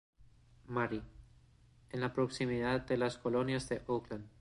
[0.65, 1.03] Mary",
[1.91, 4.25] en la proximidad de las colinas de Oakland.